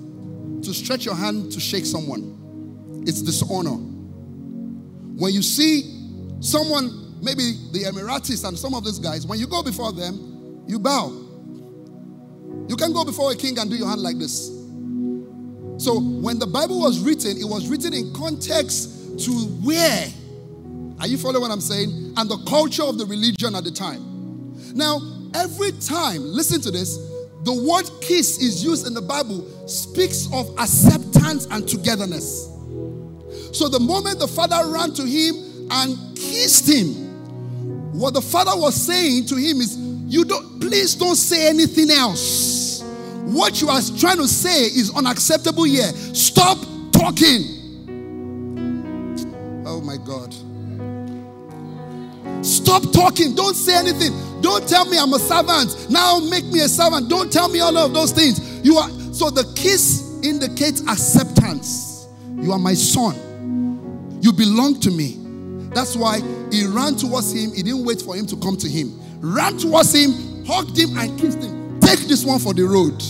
[0.62, 3.02] to stretch your hand to shake someone.
[3.06, 3.70] It's dishonor.
[3.70, 5.82] When you see
[6.40, 10.78] someone, maybe the Emiratis and some of these guys, when you go before them, you
[10.78, 11.08] bow.
[12.68, 14.48] You can go before a king and do your hand like this.
[15.78, 19.32] So when the Bible was written, it was written in context to
[19.62, 20.06] where.
[21.00, 22.14] Are you following what I'm saying?
[22.16, 24.54] And the culture of the religion at the time.
[24.74, 25.00] Now,
[25.34, 26.96] every time, listen to this,
[27.44, 32.48] the word kiss is used in the Bible speaks of acceptance and togetherness.
[33.52, 35.34] So the moment the father ran to him
[35.70, 37.01] and kissed him,
[37.92, 42.82] what the father was saying to him is, You don't please don't say anything else.
[43.24, 45.92] What you are trying to say is unacceptable here.
[46.14, 46.58] Stop
[46.92, 47.62] talking.
[49.66, 50.34] Oh my God.
[52.44, 53.34] Stop talking.
[53.34, 54.12] Don't say anything.
[54.40, 55.90] Don't tell me I'm a servant.
[55.90, 57.08] Now make me a servant.
[57.08, 58.60] Don't tell me all of those things.
[58.64, 62.08] You are so the kiss indicates acceptance.
[62.36, 64.18] You are my son.
[64.20, 65.18] You belong to me.
[65.74, 66.20] That's why
[66.52, 67.50] he ran towards him.
[67.52, 69.00] He didn't wait for him to come to him.
[69.20, 71.80] Ran towards him, hugged him, and kissed him.
[71.80, 73.02] Take this one for the road.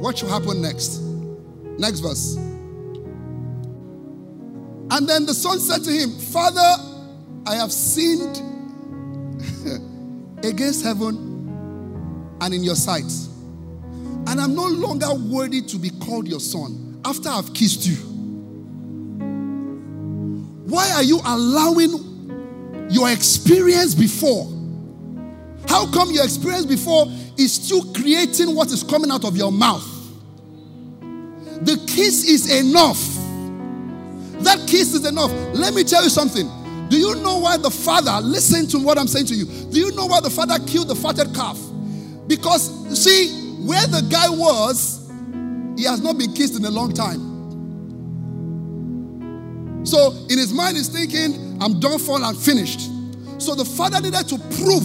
[0.00, 1.00] What should happen next?
[1.78, 2.36] Next verse.
[4.90, 6.76] And then the son said to him, Father,
[7.46, 8.38] I have sinned
[10.44, 13.12] against heaven and in your sight.
[14.26, 18.07] And I'm no longer worthy to be called your son after I've kissed you.
[20.68, 24.46] Why are you allowing your experience before?
[25.68, 29.86] How come your experience before is still creating what is coming out of your mouth?
[31.00, 33.18] The kiss is enough
[34.40, 35.32] that kiss is enough.
[35.54, 36.48] Let me tell you something.
[36.88, 39.44] Do you know why the father, listen to what I'm saying to you.
[39.44, 41.58] Do you know why the father killed the fatted calf?
[42.26, 45.10] Because, see, where the guy was,
[45.76, 47.37] he has not been kissed in a long time.
[49.88, 52.90] So, in his mind, he's thinking, I'm done for and finished.
[53.38, 54.84] So, the father needed to prove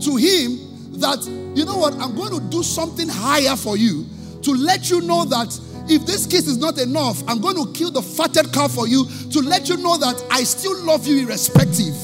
[0.00, 4.04] to him that, you know what, I'm going to do something higher for you
[4.42, 7.90] to let you know that if this kiss is not enough, I'm going to kill
[7.90, 11.94] the fatted calf for you to let you know that I still love you irrespective.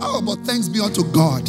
[0.00, 1.44] Oh, but thanks be unto God.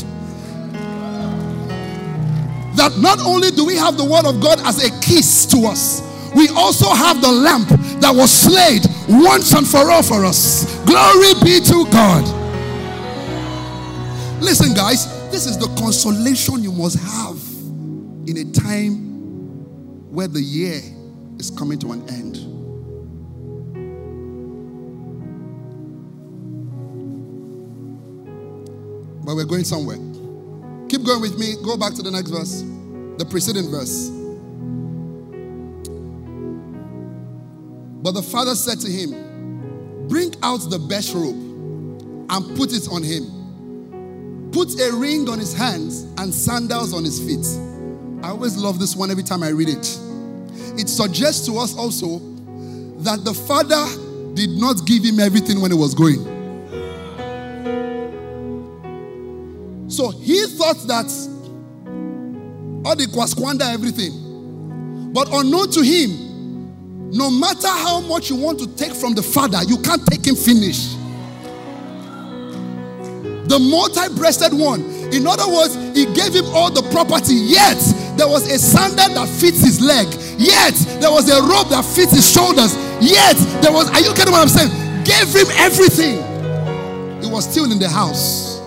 [2.76, 6.02] That not only do we have the word of God as a kiss to us,
[6.36, 7.70] we also have the lamp
[8.02, 10.66] that was slayed once and for all for us.
[10.86, 12.24] Glory be to God.
[14.40, 17.38] Listen, guys, this is the consolation you must have
[18.28, 19.10] in a time
[20.14, 20.80] where the year
[21.40, 22.36] is coming to an end.
[29.26, 29.98] But we're going somewhere.
[30.88, 31.56] Keep going with me.
[31.64, 32.62] Go back to the next verse,
[33.18, 34.19] the preceding verse.
[38.02, 41.36] But the father said to him, Bring out the best robe
[42.30, 44.50] and put it on him.
[44.52, 47.46] Put a ring on his hands and sandals on his feet
[48.24, 49.98] I always love this one every time I read it.
[50.78, 52.20] It suggests to us also
[53.00, 53.86] that the father
[54.36, 56.20] did not give him everything when he was going.
[59.90, 61.06] So he thought that
[62.84, 65.12] Odik was squander everything.
[65.14, 66.29] But unknown to him,
[67.12, 70.36] no matter how much you want to take from the father, you can't take him
[70.36, 70.94] finish.
[73.50, 74.82] The multi breasted one.
[75.12, 77.82] In other words, he gave him all the property, yet
[78.16, 80.06] there was a sandal that fits his leg.
[80.38, 82.76] Yet there was a robe that fits his shoulders.
[83.02, 84.70] Yet there was, are you getting what I'm saying?
[85.04, 86.22] Gave him everything.
[87.24, 88.60] He was still in the house.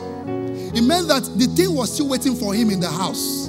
[0.75, 3.49] It meant that the thing was still waiting for him in the house.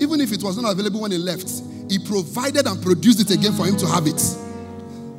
[0.00, 1.50] Even if it was not available when he left,
[1.88, 4.20] he provided and produced it again for him to have it.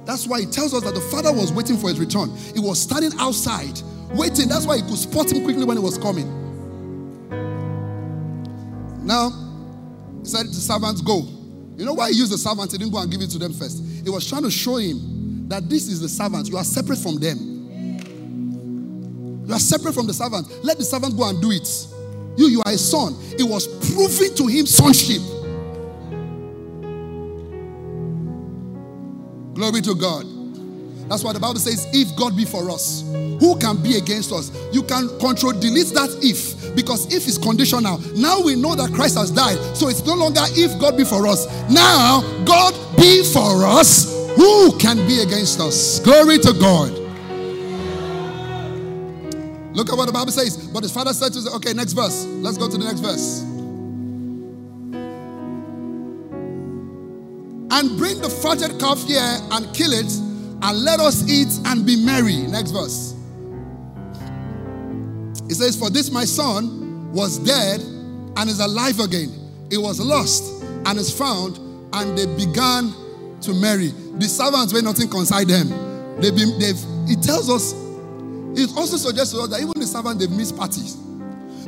[0.06, 2.36] That's why he tells us that the father was waiting for his return.
[2.54, 3.80] He was standing outside,
[4.14, 4.50] waiting.
[4.50, 6.28] That's why he could spot him quickly when he was coming.
[9.06, 9.30] Now,
[10.22, 11.28] he said to servants, Go.
[11.78, 12.74] You know why he used the servants?
[12.74, 13.84] He didn't go and give it to them first.
[14.04, 16.50] He was trying to show him that this is the servant.
[16.50, 17.38] You are separate from them.
[19.48, 20.48] You are separate from the servant.
[20.64, 21.88] Let the servant go and do it.
[22.38, 23.16] You, you are a son.
[23.38, 25.22] It was proving to him sonship.
[29.60, 30.24] Glory to God.
[31.10, 33.02] That's why the Bible says, if God be for us,
[33.42, 34.56] who can be against us?
[34.72, 37.98] You can control delete that if because if is conditional.
[38.16, 39.58] Now we know that Christ has died.
[39.76, 41.46] So it's no longer if God be for us.
[41.70, 44.08] Now God be for us.
[44.38, 46.00] Who can be against us?
[46.00, 46.94] Glory to God.
[49.76, 50.56] Look at what the Bible says.
[50.70, 52.24] But his father said to him, okay, next verse.
[52.26, 53.59] Let's go to the next verse.
[57.72, 60.12] And bring the fatted calf here and kill it,
[60.62, 62.38] and let us eat and be merry.
[62.48, 63.16] Next verse.
[65.50, 69.32] It says, For this my son was dead and is alive again.
[69.72, 71.58] It was lost and is found,
[71.94, 72.94] and they began
[73.42, 73.90] to marry.
[74.18, 75.70] The servants were nothing concerned them.
[76.20, 77.74] They've been, they've, it tells us,
[78.58, 80.96] it also suggests to us that even the servants, they've missed parties.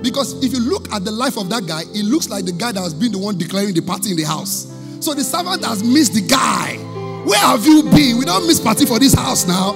[0.01, 2.71] Because if you look at the life of that guy, it looks like the guy
[2.71, 4.65] that has been the one declaring the party in the house.
[5.01, 6.77] So the servant has missed the guy.
[7.25, 8.19] Where have you been?
[8.19, 9.73] We don't miss party for this house now.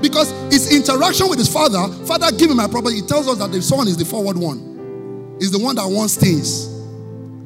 [0.00, 2.96] Because his interaction with his father, father, give me my property.
[2.96, 6.16] He tells us that the son is the forward one, is the one that wants
[6.16, 6.64] things.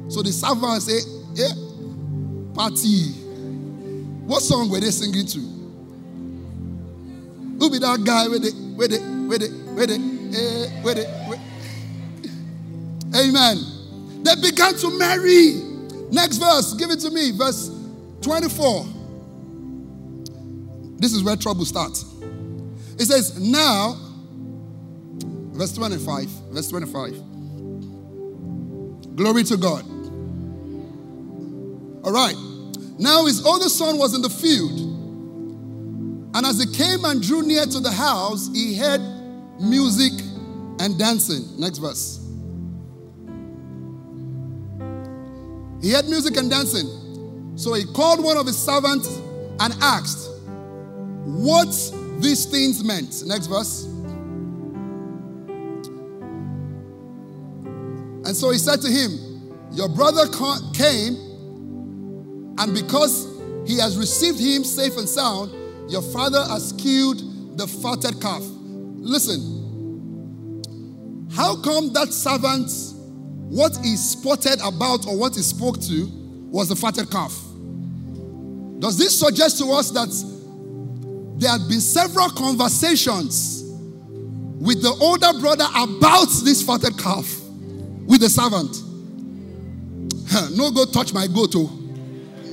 [0.07, 0.99] So the servant say,
[1.33, 1.49] Yeah,
[2.55, 3.11] party.
[4.25, 5.39] What song were they singing to?
[7.59, 11.07] Who be that guy with it, with it, with it, with it, eh, with it,
[11.27, 11.39] with
[13.15, 14.23] Amen.
[14.23, 15.66] They began to marry.
[16.11, 17.31] Next verse, give it to me.
[17.31, 17.69] Verse
[18.21, 18.85] 24.
[20.97, 22.05] This is where trouble starts.
[22.97, 23.95] It says, Now,
[25.53, 27.23] verse 25, verse 25.
[29.15, 29.83] Glory to God.
[32.03, 32.35] All right.
[32.99, 34.79] Now his older son was in the field.
[36.35, 39.01] And as he came and drew near to the house, he heard
[39.59, 40.13] music
[40.79, 41.59] and dancing.
[41.59, 42.26] Next verse.
[45.81, 47.53] He heard music and dancing.
[47.55, 49.07] So he called one of his servants
[49.59, 50.29] and asked
[51.25, 51.67] what
[52.19, 53.23] these things meant.
[53.25, 53.85] Next verse.
[58.25, 59.11] And so he said to him,
[59.71, 60.27] Your brother
[60.73, 61.15] came,
[62.57, 63.27] and because
[63.65, 65.51] he has received him safe and sound,
[65.89, 68.43] your father has killed the fatted calf.
[68.99, 69.39] Listen,
[71.31, 72.69] how come that servant
[73.49, 76.07] what he spotted about or what he spoke to
[76.49, 77.33] was the fatted calf.
[78.79, 80.09] Does this suggest to us that
[81.39, 83.63] there had been several conversations
[84.59, 87.41] with the older brother about this fatted calf
[88.05, 88.83] with the servant?
[90.57, 91.53] no go touch my goat.
[91.55, 91.71] Oh.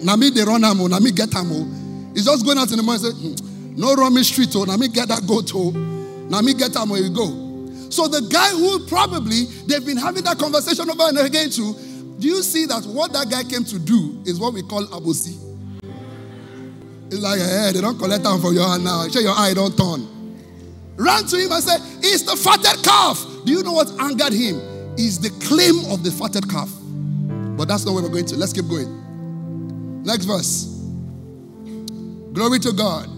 [0.02, 1.50] Na me they run am, na me get am.
[1.50, 2.12] Oh.
[2.14, 4.50] He's just going out in the morning say, hmm, no run me street.
[4.54, 5.50] Oh, na me get that goat.
[5.54, 5.72] Oh.
[5.72, 6.90] Me get am.
[6.90, 7.43] You go.
[7.94, 11.74] So the guy who probably they've been having that conversation over and again too,
[12.18, 15.38] do you see that what that guy came to do is what we call abosi?
[17.06, 19.06] It's like, hey, they don't collect time for your hand now.
[19.06, 20.08] Show your eye don't turn.
[20.96, 23.24] Ran to him and said, It's the fatted calf.
[23.44, 24.58] Do you know what angered him?
[24.98, 26.70] Is the claim of the fatted calf.
[27.56, 28.36] But that's not where we're going to.
[28.36, 30.02] Let's keep going.
[30.02, 30.66] Next verse.
[32.32, 33.13] Glory to God.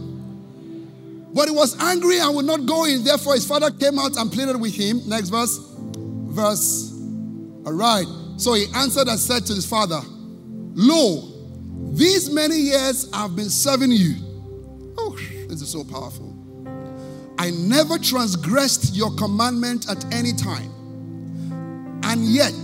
[1.35, 3.05] But he was angry and would not go in.
[3.05, 5.01] Therefore, his father came out and pleaded with him.
[5.07, 5.59] Next verse.
[5.97, 6.93] Verse.
[7.67, 8.07] All right.
[8.37, 10.01] So he answered and said to his father,
[10.75, 11.33] Lo,
[11.93, 14.15] these many years I've been serving you.
[14.99, 15.17] Oh,
[15.49, 16.33] this is so powerful.
[17.39, 20.71] I never transgressed your commandment at any time.
[22.03, 22.55] And yet,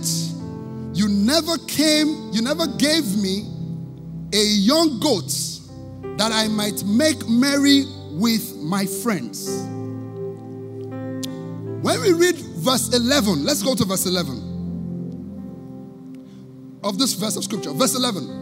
[0.93, 3.49] you never came, you never gave me
[4.33, 5.31] a young goat
[6.17, 7.85] that I might make merry
[8.19, 9.47] with my friends.
[11.81, 14.53] When we read verse 11, let's go to verse 11
[16.83, 17.71] of this verse of scripture.
[17.71, 18.41] Verse 11.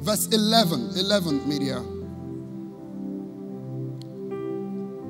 [0.00, 1.80] Verse 11, 11 media.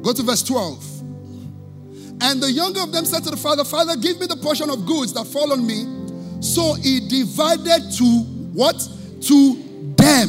[0.03, 1.03] Go to verse 12.
[2.21, 4.85] And the younger of them said to the father, Father, give me the portion of
[4.87, 6.02] goods that fall on me
[6.43, 8.05] so he divided to
[8.53, 8.77] what?
[9.23, 10.29] To them.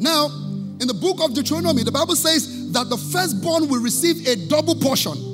[0.00, 0.26] Now,
[0.80, 4.74] in the book of Deuteronomy, the Bible says that the firstborn will receive a double
[4.74, 5.30] portion.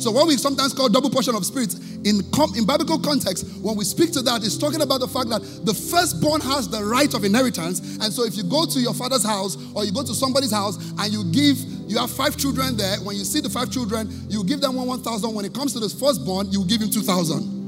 [0.00, 1.74] So, what we sometimes call double portion of spirit,
[2.04, 2.24] in,
[2.56, 5.74] in biblical context, when we speak to that, it's talking about the fact that the
[5.74, 7.98] firstborn has the right of inheritance.
[8.00, 10.78] And so, if you go to your father's house or you go to somebody's house
[10.98, 14.42] and you give, you have five children there, when you see the five children, you
[14.42, 15.34] give them one 1,000.
[15.34, 17.59] When it comes to the firstborn, you give him 2,000.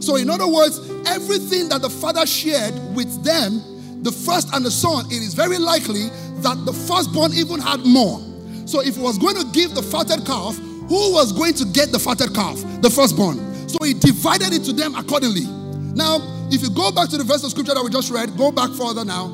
[0.00, 4.70] So, in other words, everything that the father shared with them, the first and the
[4.70, 6.08] son, it is very likely
[6.42, 8.20] that the firstborn even had more.
[8.66, 11.92] So, if he was going to give the fatted calf, who was going to get
[11.92, 12.56] the fatted calf?
[12.80, 13.68] The firstborn.
[13.68, 15.46] So, he divided it to them accordingly.
[15.94, 16.18] Now,
[16.50, 18.70] if you go back to the verse of scripture that we just read, go back
[18.70, 19.28] further now,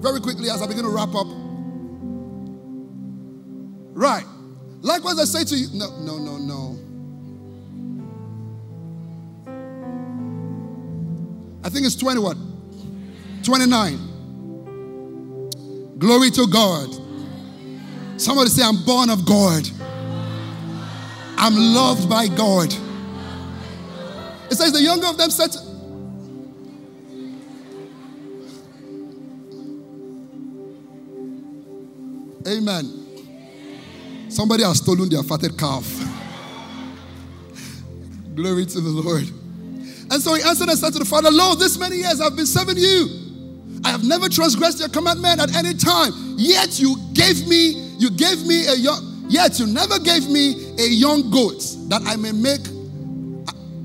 [0.00, 1.26] very quickly as I begin to wrap up.
[3.98, 4.24] Right.
[4.80, 6.78] Likewise, I say to you, no, no, no, no.
[11.68, 12.38] I think it's 20 what?
[13.42, 13.98] 29.
[15.98, 16.88] Glory to God.
[18.16, 19.68] Somebody say, I'm born of God.
[21.36, 22.72] I'm loved by God.
[24.50, 25.50] It says the younger of them said,
[32.48, 33.04] Amen.
[34.30, 35.84] Somebody has stolen their fatted calf.
[38.34, 39.37] Glory to the Lord.
[40.10, 42.46] And so he answered and said to the father, Lord, this many years I've been
[42.46, 43.28] serving you.
[43.84, 46.12] I have never transgressed your commandment at any time.
[46.36, 50.88] Yet you gave me, you gave me a young, yet you never gave me a
[50.88, 52.64] young goat that I may make,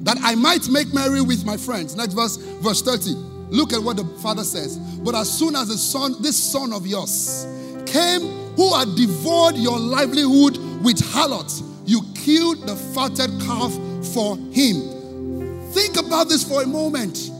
[0.03, 1.95] that I might make merry with my friends.
[1.95, 3.11] Next verse, verse 30.
[3.49, 4.77] Look at what the father says.
[4.77, 7.45] But as soon as the son, this son of yours
[7.85, 8.21] came
[8.55, 11.61] who had devoured your livelihood with harlots.
[11.85, 13.73] You killed the fatted calf
[14.13, 15.02] for him.
[15.73, 17.31] Think about this for a moment.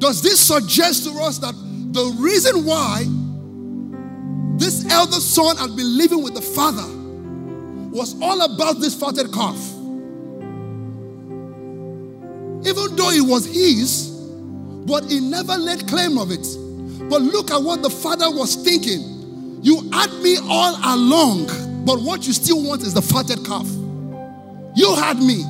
[0.00, 1.54] Does this suggest to us that
[1.92, 3.04] the reason why
[4.58, 6.86] this elder son had been living with the father
[7.90, 9.58] was all about this fatted calf?
[12.66, 14.08] Even though it was his,
[14.86, 16.46] but he never laid claim of it.
[17.10, 19.58] But look at what the father was thinking.
[19.62, 23.66] You had me all along, but what you still want is the fatted calf.
[24.74, 25.44] You had me.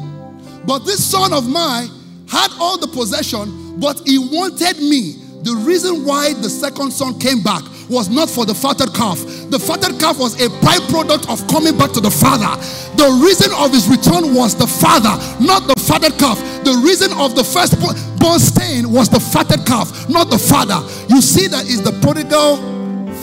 [0.66, 1.88] But this son of mine
[2.28, 5.16] had all the possession, but he wanted me.
[5.42, 9.18] The reason why the second son came back was not for the fatted calf.
[9.50, 12.54] The fatted calf was a byproduct of coming back to the father.
[12.96, 15.10] The reason of his return was the father,
[15.42, 16.38] not the fatted calf.
[16.62, 17.96] The reason of the firstborn
[18.38, 20.78] stain was the fatted calf, not the father.
[21.08, 22.56] You see that is the prodigal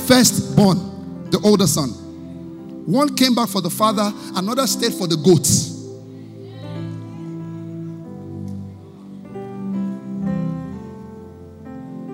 [0.05, 1.89] firstborn, the older son.
[2.87, 5.66] One came back for the father, another stayed for the goats.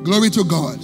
[0.04, 0.84] Glory to God.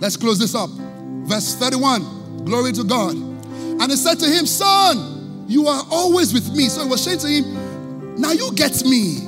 [0.00, 0.70] Let's close this up.
[0.70, 2.44] Verse 31.
[2.44, 3.14] Glory to God.
[3.14, 6.68] And he said to him, Son, you are always with me.
[6.68, 9.18] So he was saying to him, Now you get me.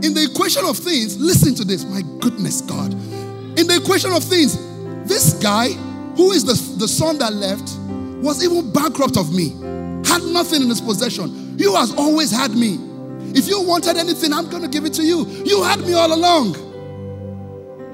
[0.00, 1.84] In the equation of things, listen to this.
[1.84, 2.92] My goodness, God.
[2.92, 4.56] In the equation of things,
[5.08, 5.70] this guy,
[6.16, 7.76] who is the, the son that left,
[8.22, 9.50] was even bankrupt of me,
[10.06, 11.58] had nothing in his possession.
[11.58, 12.78] You has always had me.
[13.34, 15.26] If you wanted anything, I'm going to give it to you.
[15.44, 16.67] You had me all along.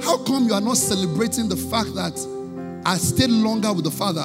[0.03, 2.15] How come you are not celebrating the fact that
[2.87, 4.25] I stayed longer with the Father?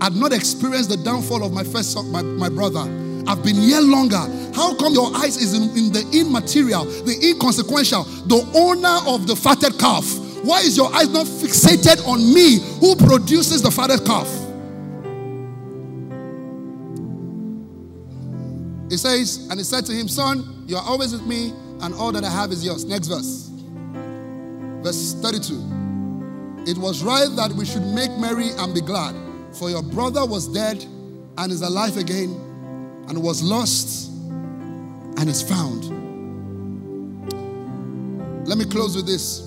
[0.00, 2.80] I've not experienced the downfall of my first son, my, my brother.
[3.26, 4.20] I've been here longer.
[4.54, 9.36] How come your eyes is in, in the immaterial, the inconsequential, the owner of the
[9.36, 10.04] fatted calf?
[10.42, 14.26] Why is your eyes not fixated on me who produces the fatted calf?
[18.90, 22.10] He says, and he said to him, Son, you are always with me, and all
[22.12, 22.84] that I have is yours.
[22.84, 23.49] Next verse.
[24.82, 26.64] Verse 32.
[26.66, 29.14] It was right that we should make merry and be glad,
[29.52, 30.84] for your brother was dead
[31.38, 32.30] and is alive again,
[33.08, 34.10] and was lost
[35.18, 35.84] and is found.
[38.46, 39.46] Let me close with this.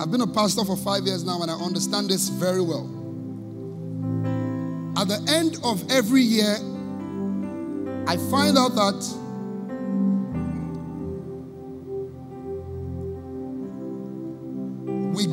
[0.00, 2.86] I've been a pastor for five years now, and I understand this very well.
[4.96, 6.56] At the end of every year,
[8.06, 9.25] I find out that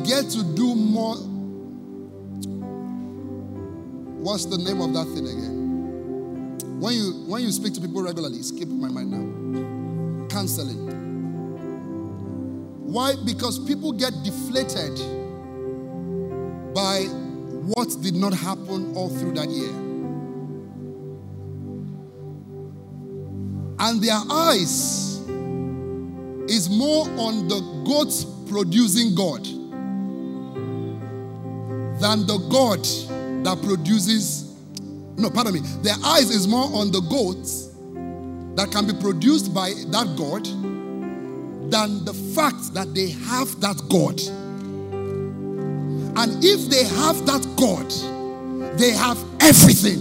[0.04, 1.16] get to do more.
[4.22, 6.80] What's the name of that thing again?
[6.80, 10.28] When you when you speak to people regularly, skip my mind now.
[10.28, 10.92] Counseling.
[12.82, 13.14] Why?
[13.24, 14.98] Because people get deflated
[16.74, 17.04] by
[17.64, 19.70] what did not happen all through that year.
[23.78, 25.18] And their eyes
[26.48, 29.46] is more on the goats producing God
[32.04, 32.84] than the God
[33.46, 34.52] that produces.
[35.16, 35.60] No, pardon me.
[35.80, 37.70] Their eyes is more on the goats
[38.56, 40.44] that can be produced by that God
[41.70, 44.20] than the fact that they have that God.
[46.18, 47.90] And if they have that God,
[48.78, 50.00] they have everything.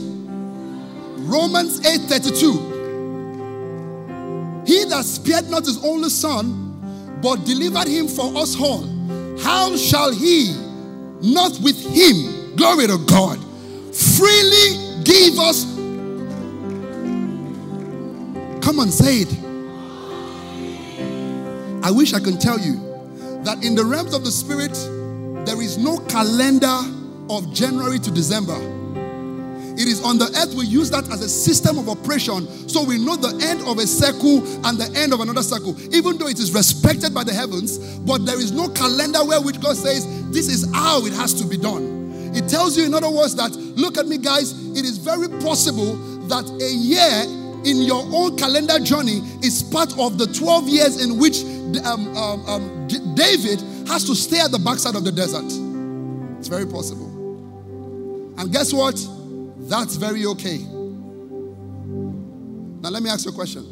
[1.25, 2.59] Romans 8:32.
[4.67, 8.83] He that spared not his only son, but delivered him for us all,
[9.39, 10.62] how shall he
[11.23, 13.39] not with him, glory to God,
[13.95, 15.65] freely give us.
[18.63, 19.39] Come on, say it.
[21.83, 22.75] I wish I can tell you
[23.43, 24.73] that in the realms of the spirit,
[25.45, 26.79] there is no calendar
[27.29, 28.82] of January to December.
[29.75, 32.47] It is on the earth we use that as a system of oppression.
[32.69, 36.17] so we know the end of a circle and the end of another circle, even
[36.17, 37.79] though it is respected by the heavens.
[37.99, 41.47] But there is no calendar where which God says this is how it has to
[41.47, 42.03] be done.
[42.35, 45.95] It tells you, in other words, that look at me, guys, it is very possible
[46.27, 47.25] that a year
[47.65, 51.43] in your own calendar journey is part of the 12 years in which
[51.85, 55.45] um, um, um, David has to stay at the backside of the desert.
[56.39, 57.07] It's very possible.
[58.37, 58.95] And guess what?
[59.69, 60.57] That's very okay.
[62.81, 63.65] Now, let me ask you a question.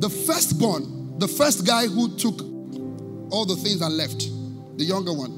[0.00, 2.40] The firstborn, the first guy who took
[3.32, 4.28] all the things and left,
[4.76, 5.30] the younger one,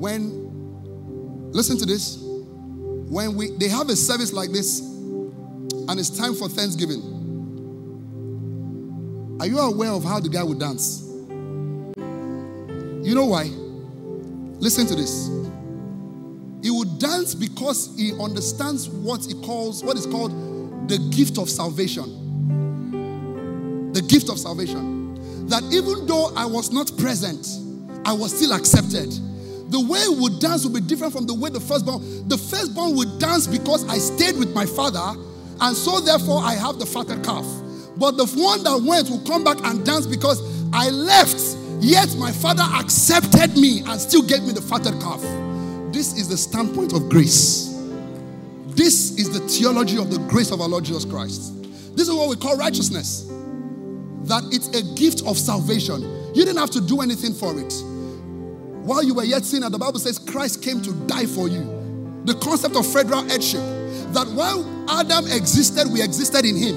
[0.00, 6.34] when, listen to this, when we they have a service like this and it's time
[6.34, 7.02] for Thanksgiving,
[9.40, 11.02] are you aware of how the guy would dance?
[13.06, 13.44] You know why?
[14.60, 15.28] Listen to this.
[16.64, 20.32] He would dance because he understands what he calls, what is called
[20.88, 22.02] the gift of salvation.
[23.92, 25.46] The gift of salvation.
[25.46, 27.46] That even though I was not present,
[28.06, 29.12] I was still accepted.
[29.70, 32.00] The way he would dance would be different from the way the firstborn.
[32.28, 35.20] The firstborn would dance because I stayed with my father,
[35.60, 37.44] and so therefore I have the fatter calf.
[37.98, 40.40] But the one that went will come back and dance because
[40.72, 45.22] I left, yet my father accepted me and still gave me the fatted calf.
[45.94, 47.68] This is the standpoint of grace.
[48.66, 51.54] This is the theology of the grace of our Lord Jesus Christ.
[51.96, 53.26] This is what we call righteousness.
[54.24, 56.02] That it's a gift of salvation.
[56.34, 57.72] You didn't have to do anything for it.
[58.82, 61.62] While you were yet sinner, the Bible says Christ came to die for you.
[62.24, 63.62] The concept of federal headship.
[64.14, 66.74] That while Adam existed, we existed in him.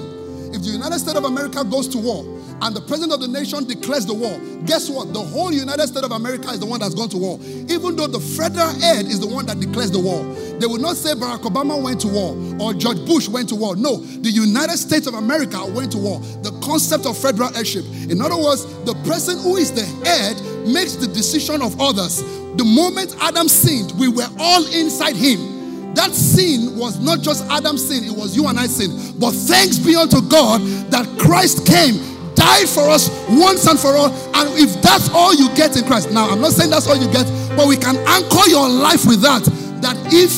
[0.54, 2.24] If the United States of America goes to war,
[2.62, 5.14] and the president of the nation declares the war, guess what?
[5.14, 7.40] The whole United States of America is the one that's gone to war.
[7.70, 10.24] Even though the federal head is the one that declares the war.
[10.60, 13.76] They will not say Barack Obama went to war or George Bush went to war.
[13.76, 16.20] No, the United States of America went to war.
[16.42, 17.86] The concept of federal headship.
[18.10, 20.36] In other words, the person who is the head
[20.66, 22.24] makes the decision of others.
[22.58, 25.94] The moment Adam sinned, we were all inside him.
[25.94, 29.14] That sin was not just Adam's sin, it was you and I sin.
[29.20, 34.14] But thanks be unto God that Christ came died for us once and for all.
[34.36, 37.12] And if that's all you get in Christ, now I'm not saying that's all you
[37.12, 37.26] get,
[37.58, 39.44] but we can anchor your life with that.
[39.82, 40.32] That if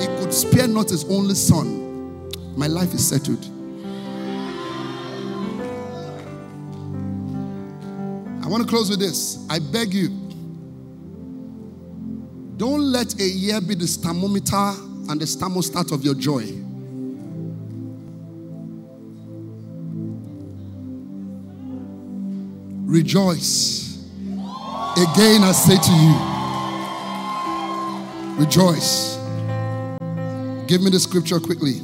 [0.00, 3.44] he could spare not his only son, my life is settled.
[8.44, 9.44] I want to close with this.
[9.50, 10.08] I beg you,
[12.56, 14.56] don't let a year be the thermometer
[15.10, 16.67] and the thermostat of your joy.
[22.98, 23.96] Rejoice.
[24.96, 26.14] Again, I say to you,
[28.44, 29.16] rejoice.
[30.66, 31.80] Give me the scripture quickly.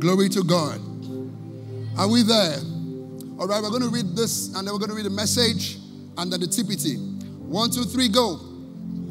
[0.00, 0.80] Glory to God.
[1.96, 2.58] Are we there?
[3.38, 5.76] All right, we're going to read this and then we're going to read the message
[6.16, 6.96] and then the TPT.
[7.40, 8.36] One, two, three, go.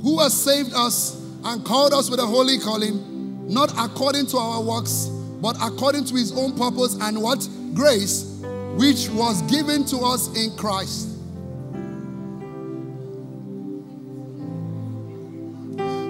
[0.01, 4.63] Who has saved us and called us with a holy calling, not according to our
[4.63, 5.05] works,
[5.41, 7.47] but according to his own purpose and what?
[7.75, 8.41] Grace,
[8.77, 11.09] which was given to us in Christ.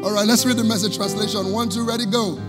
[0.06, 1.52] All right, let's read the message translation.
[1.52, 2.40] One, two, ready, go.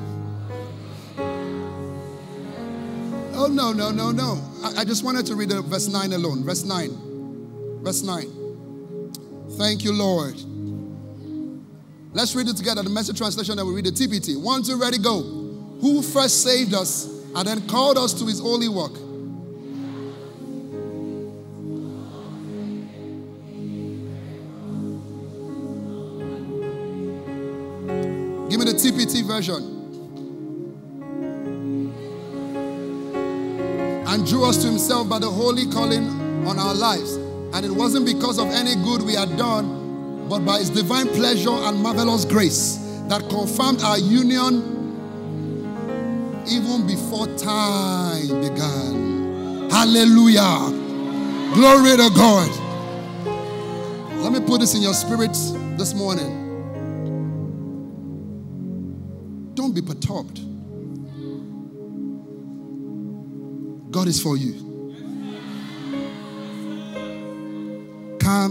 [3.57, 4.43] No, no, no, no.
[4.63, 6.45] I, I just wanted to read the verse 9 alone.
[6.45, 7.81] Verse 9.
[7.83, 9.53] Verse 9.
[9.57, 10.35] Thank you, Lord.
[12.13, 12.83] Let's read it together.
[12.83, 14.41] The message translation, that we read the TPT.
[14.41, 15.23] One, two, ready, go.
[15.81, 18.93] Who first saved us and then called us to his holy work.
[28.51, 29.76] Give me the TPT version.
[34.27, 36.09] Drew us to himself by the holy calling
[36.47, 37.14] on our lives.
[37.55, 41.51] And it wasn't because of any good we had done, but by his divine pleasure
[41.51, 42.77] and marvelous grace
[43.09, 44.72] that confirmed our union
[46.49, 49.70] even before time began.
[49.70, 50.70] Hallelujah.
[51.55, 52.51] Glory to God.
[54.22, 55.33] Let me put this in your spirit
[55.79, 56.43] this morning.
[59.55, 60.41] Don't be perturbed.
[63.97, 64.53] God is for you.
[68.18, 68.51] Down.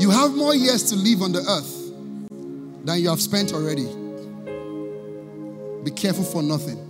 [0.00, 3.86] You have more years to live on the earth than you have spent already.
[5.84, 6.80] Be careful for nothing.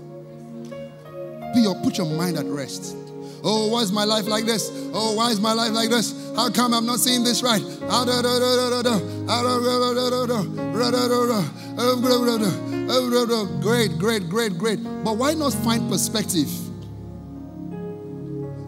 [1.53, 2.97] Be your, put your mind at rest.
[3.45, 4.71] Oh, why is my life like this?
[4.95, 6.33] Oh, why is my life like this?
[6.35, 7.61] How come I'm not seeing this right?
[12.87, 14.83] Oh, great, great, great, great.
[15.05, 16.49] But why not find perspective?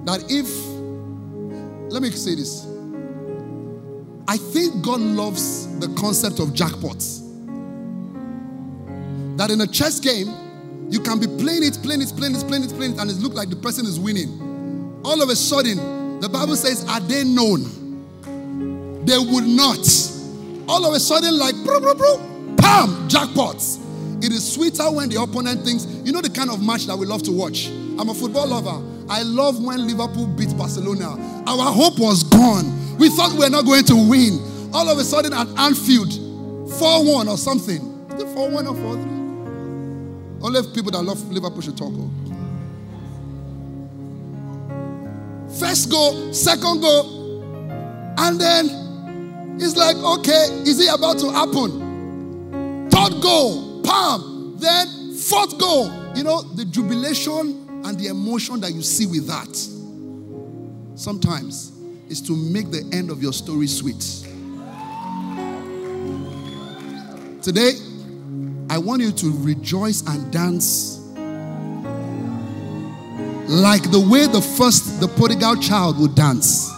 [0.07, 0.49] That if,
[1.93, 2.67] let me say this.
[4.29, 7.23] I think God loves the concept of jackpots.
[9.37, 10.29] That in a chess game,
[10.89, 13.17] you can be playing it, playing it, playing it, playing it, playing it, and it
[13.17, 15.01] looks like the person is winning.
[15.05, 19.05] All of a sudden, the Bible says, Are they known?
[19.05, 19.87] They would not.
[20.69, 22.19] All of a sudden, like, bro, bro, bro,
[22.57, 23.86] bam, jackpots.
[24.27, 27.07] It is sweeter when the opponent thinks, you know, the kind of match that we
[27.07, 27.69] love to watch.
[27.69, 28.83] I'm a football lover.
[29.09, 31.15] I love when Liverpool beat Barcelona.
[31.47, 32.99] Our hope was gone.
[32.99, 34.41] We thought we were not going to win.
[34.75, 36.13] All of a sudden at Anfield,
[36.77, 37.77] 4 1 or something.
[38.17, 39.03] Is it 4 1 or 4 3?
[40.43, 41.93] Only people that love Liverpool should talk.
[41.95, 42.11] Oh.
[45.61, 47.45] First goal, second goal,
[48.19, 52.91] and then it's like, okay, is it about to happen?
[52.91, 55.91] Third goal, palm, then fourth goal.
[56.15, 59.55] You know, the jubilation and the emotion that you see with that
[60.99, 61.73] sometimes
[62.09, 64.01] is to make the end of your story sweet.
[67.43, 67.73] Today,
[68.69, 70.99] I want you to rejoice and dance
[73.49, 76.69] like the way the first, the prodigal child would dance.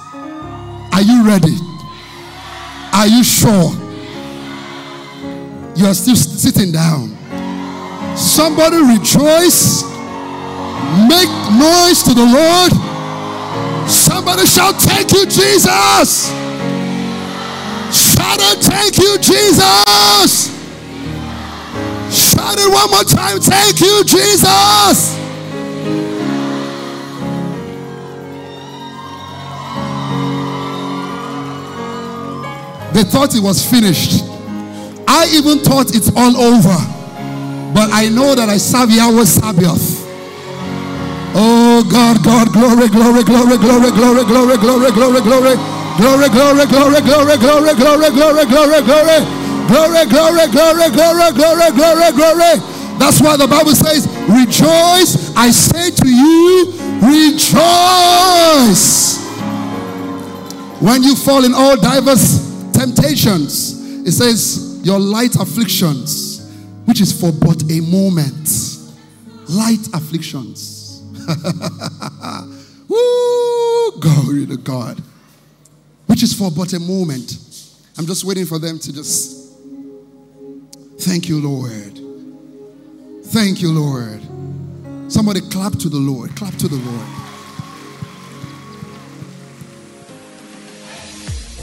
[0.92, 1.56] Are you ready?
[2.92, 3.87] Are you sure?
[5.78, 7.16] You're still sitting down.
[8.16, 9.84] Somebody rejoice.
[11.06, 12.72] Make noise to the Lord.
[13.88, 16.30] Somebody shout, Thank you, Jesus.
[17.94, 20.50] Shout out, Thank you, Jesus.
[22.10, 23.38] Shout it one more time.
[23.38, 25.14] Thank you, Jesus.
[32.92, 34.37] They thought it was finished.
[35.08, 36.76] I even thought it's all over.
[37.72, 40.04] But I know that I serve Yahweh Sabaoth.
[41.32, 45.56] Oh God, God, glory, glory, glory, glory, glory, glory, glory, glory, glory, glory,
[45.96, 49.18] glory, glory, glory, glory, glory, glory, glory, glory.
[49.68, 52.54] Glory, glory, glory, glory, glory, glory, glory.
[52.98, 55.32] That's why the Bible says, Rejoice.
[55.36, 56.72] I say to you,
[57.04, 57.68] rejoice.
[60.80, 62.40] When you fall in all diverse
[62.72, 66.50] temptations, it says, Your light afflictions,
[66.86, 68.48] which is for but a moment.
[69.46, 71.02] Light afflictions.
[72.88, 74.00] Woo!
[74.00, 75.02] Glory to God.
[76.06, 77.36] Which is for but a moment.
[77.98, 79.58] I'm just waiting for them to just
[81.00, 82.00] Thank you, Lord.
[83.26, 84.22] Thank you, Lord.
[85.12, 86.34] Somebody clap to the Lord.
[86.34, 87.27] Clap to the Lord.